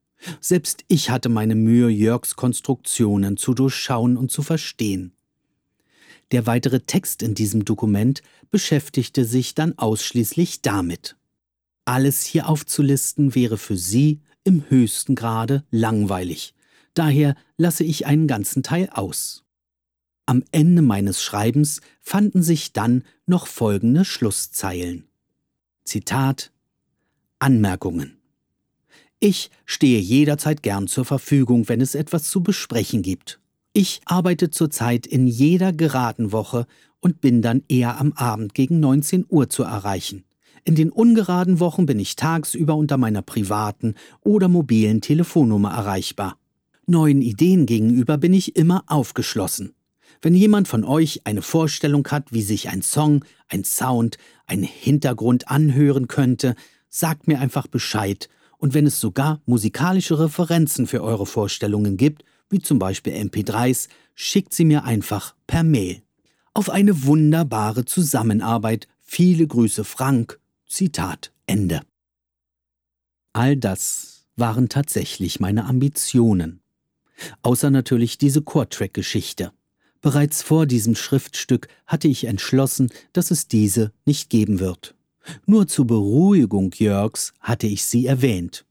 Selbst 0.41 0.85
ich 0.89 1.11
hatte 1.11 1.29
meine 1.29 1.55
Mühe, 1.55 1.89
Jörgs 1.89 2.35
Konstruktionen 2.35 3.37
zu 3.37 3.55
durchschauen 3.55 4.17
und 4.17 4.33
zu 4.33 4.43
verstehen. 4.43 5.13
Der 6.33 6.47
weitere 6.47 6.81
Text 6.81 7.23
in 7.23 7.35
diesem 7.35 7.65
Dokument 7.65 8.23
beschäftigte 8.51 9.25
sich 9.25 9.55
dann 9.55 9.79
ausschließlich 9.79 10.61
damit. 10.61 11.17
Alles 11.89 12.23
hier 12.23 12.49
aufzulisten 12.49 13.35
wäre 13.35 13.57
für 13.57 13.77
Sie 13.77 14.21
im 14.45 14.65
höchsten 14.69 15.15
Grade 15.15 15.65
langweilig. 15.71 16.55
Daher 16.95 17.35
lasse 17.57 17.85
ich 17.85 18.07
einen 18.07 18.27
ganzen 18.27 18.63
Teil 18.63 18.91
aus. 18.93 19.45
Am 20.27 20.45
Ende 20.53 20.83
meines 20.83 21.23
Schreibens 21.23 21.81
fanden 22.01 22.43
sich 22.43 22.73
dann 22.73 23.05
noch 23.27 23.47
folgende 23.47 24.05
Schlusszeilen. 24.05 25.09
Zitat 25.85 26.53
Anmerkungen 27.39 28.19
ich 29.21 29.51
stehe 29.65 29.99
jederzeit 29.99 30.63
gern 30.63 30.87
zur 30.87 31.05
Verfügung, 31.05 31.69
wenn 31.69 31.81
es 31.81 31.97
etwas 31.97 32.31
zu 32.31 32.43
besprechen 32.43 33.03
gibt. 33.03 33.41
Ich 33.73 34.01
arbeite 34.05 34.51
zurzeit 34.51 35.07
in 35.07 35.27
jeder 35.27 35.73
geraden 35.73 36.31
Woche 36.31 36.67
und 37.01 37.21
bin 37.21 37.43
dann 37.43 37.65
eher 37.69 37.99
am 37.99 38.13
Abend 38.13 38.55
gegen 38.55 38.79
19 38.79 39.27
Uhr 39.29 39.51
zu 39.51 39.65
erreichen. 39.65 40.25
In 40.69 40.75
den 40.75 40.91
ungeraden 40.91 41.61
Wochen 41.61 41.87
bin 41.87 41.99
ich 41.99 42.15
tagsüber 42.15 42.77
unter 42.77 42.99
meiner 42.99 43.23
privaten 43.23 43.95
oder 44.21 44.49
mobilen 44.49 45.01
Telefonnummer 45.01 45.71
erreichbar. 45.71 46.37
Neuen 46.85 47.23
Ideen 47.23 47.65
gegenüber 47.65 48.19
bin 48.19 48.35
ich 48.35 48.55
immer 48.55 48.85
aufgeschlossen. 48.87 49.73
Wenn 50.21 50.35
jemand 50.35 50.69
von 50.69 50.85
euch 50.85 51.23
eine 51.25 51.41
Vorstellung 51.41 52.07
hat, 52.09 52.35
wie 52.35 52.43
sich 52.43 52.69
ein 52.69 52.83
Song, 52.83 53.25
ein 53.49 53.65
Sound, 53.65 54.19
ein 54.47 54.63
Hintergrund 54.63 55.49
anhören 55.49 56.07
könnte, 56.07 56.55
sagt 56.91 57.29
mir 57.29 57.41
einfach 57.41 57.67
Bescheid 57.67 58.29
und 58.59 58.75
wenn 58.75 58.87
es 58.87 59.01
sogar 59.01 59.41
musikalische 59.47 60.19
Referenzen 60.19 60.87
für 60.87 61.03
eure 61.03 61.25
Vorstellungen 61.25 61.97
gibt, 61.97 62.25
wie 62.51 62.61
zum 62.61 62.79
Beispiel 62.79 63.15
MP3s, 63.15 63.89
schickt 64.15 64.53
sie 64.53 64.67
mir 64.67 64.85
einfach 64.85 65.35
per 65.47 65.63
Mail. 65.63 66.03
Auf 66.53 66.69
eine 66.69 67.05
wunderbare 67.05 67.87
Zusammenarbeit. 67.87 68.87
Viele 68.99 69.47
Grüße 69.47 69.85
Frank. 69.85 70.39
Zitat 70.69 71.33
Ende. 71.47 71.81
All 73.33 73.57
das 73.57 74.27
waren 74.37 74.69
tatsächlich 74.69 75.41
meine 75.41 75.65
Ambitionen. 75.65 76.61
Außer 77.43 77.71
natürlich 77.71 78.19
diese 78.19 78.43
Core-Track-Geschichte. 78.43 79.53
Bereits 80.01 80.43
vor 80.43 80.67
diesem 80.67 80.95
Schriftstück 80.95 81.69
hatte 81.87 82.07
ich 82.07 82.25
entschlossen, 82.25 82.91
dass 83.13 83.31
es 83.31 83.49
diese 83.49 83.93
nicht 84.05 84.31
geben 84.31 84.61
wird. 84.61 84.95
Nur 85.47 85.67
zur 85.67 85.87
Beruhigung 85.87 86.73
Jörgs 86.77 87.33
hatte 87.41 87.67
ich 87.67 87.85
sie 87.85 88.07
erwähnt. 88.07 88.65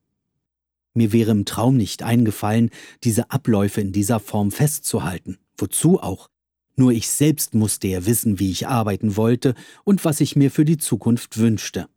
Mir 0.94 1.12
wäre 1.12 1.32
im 1.32 1.46
Traum 1.46 1.78
nicht 1.78 2.04
eingefallen, 2.04 2.70
diese 3.04 3.32
Abläufe 3.32 3.82
in 3.82 3.92
dieser 3.92 4.20
Form 4.20 4.52
festzuhalten. 4.52 5.38
Wozu 5.58 6.00
auch? 6.00 6.30
Nur 6.78 6.92
ich 6.92 7.10
selbst 7.10 7.56
musste 7.56 7.88
ja 7.88 8.06
wissen, 8.06 8.40
wie 8.40 8.52
ich 8.52 8.68
arbeiten 8.68 9.18
wollte 9.18 9.56
und 9.84 10.06
was 10.06 10.22
ich 10.22 10.36
mir 10.36 10.52
für 10.52 10.64
die 10.64 10.78
Zukunft 10.78 11.40
wünschte. 11.40 11.88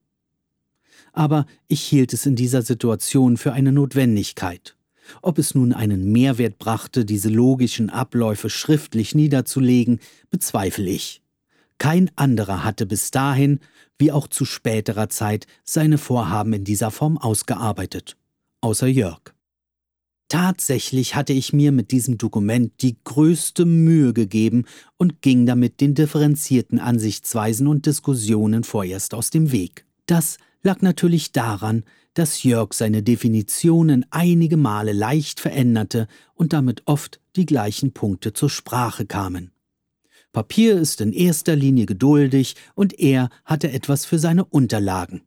Aber 1.12 1.44
ich 1.68 1.82
hielt 1.82 2.14
es 2.14 2.24
in 2.24 2.34
dieser 2.34 2.62
Situation 2.62 3.36
für 3.36 3.52
eine 3.52 3.72
Notwendigkeit. 3.72 4.76
Ob 5.22 5.38
es 5.38 5.54
nun 5.54 5.72
einen 5.74 6.10
Mehrwert 6.10 6.58
brachte, 6.58 7.04
diese 7.04 7.28
logischen 7.28 7.90
Abläufe 7.90 8.48
schriftlich 8.48 9.14
niederzulegen, 9.14 10.00
bezweifle 10.30 10.88
ich. 10.88 11.20
Kein 11.78 12.10
anderer 12.16 12.64
hatte 12.64 12.86
bis 12.86 13.10
dahin, 13.10 13.60
wie 13.98 14.12
auch 14.12 14.28
zu 14.28 14.46
späterer 14.46 15.10
Zeit, 15.10 15.46
seine 15.62 15.98
Vorhaben 15.98 16.52
in 16.54 16.64
dieser 16.64 16.90
Form 16.90 17.18
ausgearbeitet, 17.18 18.16
außer 18.62 18.86
Jörg. 18.86 19.20
Tatsächlich 20.30 21.16
hatte 21.16 21.32
ich 21.32 21.52
mir 21.52 21.72
mit 21.72 21.90
diesem 21.90 22.16
Dokument 22.16 22.82
die 22.82 22.96
größte 23.02 23.64
Mühe 23.64 24.12
gegeben 24.12 24.64
und 24.96 25.22
ging 25.22 25.44
damit 25.44 25.80
den 25.80 25.96
differenzierten 25.96 26.78
Ansichtsweisen 26.78 27.66
und 27.66 27.84
Diskussionen 27.84 28.62
vorerst 28.62 29.12
aus 29.12 29.30
dem 29.30 29.50
Weg. 29.50 29.84
Das 30.06 30.38
lag 30.62 30.82
natürlich 30.82 31.32
daran, 31.32 31.82
dass 32.14 32.44
Jörg 32.44 32.74
seine 32.74 33.02
Definitionen 33.02 34.06
einige 34.10 34.56
Male 34.56 34.92
leicht 34.92 35.40
veränderte 35.40 36.06
und 36.34 36.52
damit 36.52 36.82
oft 36.84 37.20
die 37.34 37.44
gleichen 37.44 37.92
Punkte 37.92 38.32
zur 38.32 38.50
Sprache 38.50 39.06
kamen. 39.06 39.50
Papier 40.32 40.78
ist 40.78 41.00
in 41.00 41.12
erster 41.12 41.56
Linie 41.56 41.86
geduldig 41.86 42.54
und 42.76 42.96
er 43.00 43.30
hatte 43.44 43.72
etwas 43.72 44.04
für 44.04 44.20
seine 44.20 44.44
Unterlagen. 44.44 45.22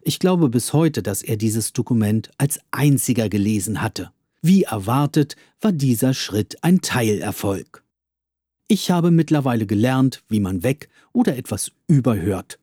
Ich 0.00 0.18
glaube 0.18 0.48
bis 0.48 0.72
heute, 0.72 1.02
dass 1.02 1.22
er 1.22 1.36
dieses 1.36 1.74
Dokument 1.74 2.30
als 2.38 2.60
einziger 2.70 3.28
gelesen 3.28 3.82
hatte. 3.82 4.10
Wie 4.40 4.62
erwartet, 4.62 5.36
war 5.60 5.72
dieser 5.72 6.14
Schritt 6.14 6.62
ein 6.62 6.80
Teilerfolg. 6.80 7.82
Ich 8.68 8.90
habe 8.90 9.10
mittlerweile 9.10 9.66
gelernt, 9.66 10.22
wie 10.28 10.40
man 10.40 10.62
weg 10.62 10.88
oder 11.12 11.36
etwas 11.36 11.72
überhört. 11.86 12.58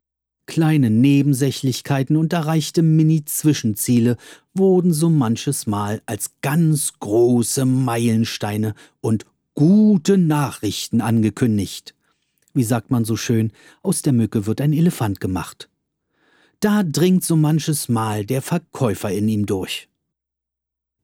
Kleine 0.46 0.90
Nebensächlichkeiten 0.90 2.16
und 2.16 2.32
erreichte 2.32 2.82
Mini-Zwischenziele 2.82 4.16
wurden 4.54 4.92
so 4.92 5.10
manches 5.10 5.66
Mal 5.66 6.00
als 6.06 6.30
ganz 6.40 6.92
große 7.00 7.64
Meilensteine 7.64 8.74
und 9.00 9.26
gute 9.54 10.16
Nachrichten 10.16 11.00
angekündigt. 11.00 11.94
Wie 12.54 12.62
sagt 12.62 12.90
man 12.92 13.04
so 13.04 13.16
schön, 13.16 13.52
aus 13.82 14.02
der 14.02 14.12
Mücke 14.12 14.46
wird 14.46 14.60
ein 14.60 14.72
Elefant 14.72 15.20
gemacht. 15.20 15.68
Da 16.60 16.84
dringt 16.84 17.24
so 17.24 17.34
manches 17.34 17.88
Mal 17.88 18.24
der 18.24 18.40
Verkäufer 18.40 19.10
in 19.10 19.28
ihm 19.28 19.46
durch. 19.46 19.88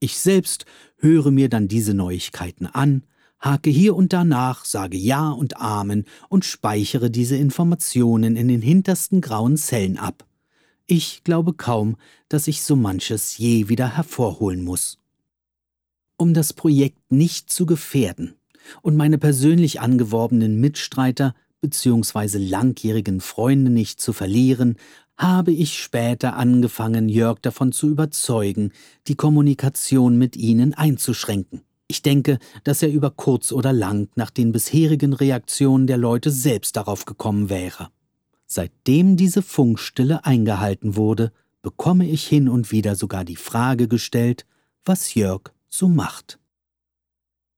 Ich 0.03 0.19
selbst 0.19 0.67
höre 0.97 1.31
mir 1.31 1.49
dann 1.49 1.69
diese 1.69 1.95
Neuigkeiten 1.95 2.67
an, 2.67 3.05
hake 3.39 3.71
hier 3.71 3.95
und 3.95 4.13
danach, 4.13 4.65
sage 4.65 4.97
Ja 4.97 5.31
und 5.31 5.59
Amen 5.59 6.07
und 6.29 6.45
speichere 6.45 7.09
diese 7.09 7.37
Informationen 7.37 8.35
in 8.35 8.49
den 8.49 8.63
hintersten 8.63 9.21
grauen 9.21 9.57
Zellen 9.57 9.99
ab. 9.99 10.27
Ich 10.87 11.23
glaube 11.23 11.53
kaum, 11.53 11.99
dass 12.29 12.49
ich 12.49 12.65
so 12.65 12.75
manches 12.75 13.39
je 13.39 13.69
wieder 13.69 13.97
hervorholen 13.97 14.65
muss. 14.65 14.99
Um 16.17 16.35
das 16.35 16.53
Projekt 16.53 17.13
nicht 17.13 17.49
zu 17.49 17.65
gefährden, 17.65 18.35
und 18.81 18.97
meine 18.97 19.19
persönlich 19.19 19.81
angeworbenen 19.81 20.59
Mitstreiter 20.59 21.37
bzw. 21.61 22.39
langjährigen 22.39 23.21
Freunde 23.21 23.71
nicht 23.71 24.01
zu 24.01 24.13
verlieren, 24.13 24.79
habe 25.23 25.53
ich 25.53 25.79
später 25.79 26.37
angefangen, 26.37 27.09
Jörg 27.09 27.39
davon 27.39 27.71
zu 27.71 27.89
überzeugen, 27.89 28.73
die 29.07 29.15
Kommunikation 29.15 30.19
mit 30.19 30.37
ihnen 30.37 30.75
einzuschränken. 30.75 31.63
Ich 31.87 32.03
denke, 32.03 32.39
dass 32.65 32.83
er 32.83 32.91
über 32.91 33.11
kurz 33.11 33.53
oder 33.53 33.73
lang 33.73 34.09
nach 34.17 34.31
den 34.31 34.51
bisherigen 34.51 35.13
Reaktionen 35.13 35.87
der 35.87 35.99
Leute 35.99 36.31
selbst 36.31 36.77
darauf 36.77 37.05
gekommen 37.05 37.51
wäre. 37.51 37.91
Seitdem 38.47 39.17
diese 39.17 39.43
Funkstille 39.43 40.25
eingehalten 40.25 40.97
wurde, 40.97 41.33
bekomme 41.63 42.09
ich 42.09 42.27
hin 42.27 42.49
und 42.49 42.73
wieder 42.73 42.97
sogar 42.97 43.25
die 43.25 43.37
Frage 43.37 43.89
gestellt, 43.89 44.45
was 44.85 45.15
Jörg 45.15 45.53
so 45.69 45.87
macht. 45.89 46.41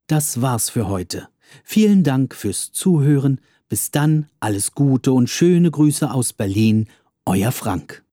Das 0.07 0.43
war's 0.43 0.69
für 0.69 0.89
heute. 0.89 1.29
Vielen 1.63 2.05
Dank 2.05 2.35
fürs 2.35 2.73
Zuhören. 2.73 3.41
Bis 3.69 3.91
dann, 3.91 4.27
alles 4.39 4.73
Gute 4.73 5.13
und 5.13 5.31
schöne 5.31 5.71
Grüße 5.71 6.13
aus 6.13 6.35
Berlin, 6.35 6.89
euer 7.27 7.51
Frank. 7.51 8.05